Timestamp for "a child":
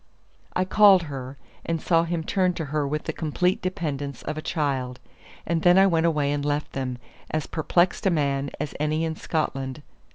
4.35-4.99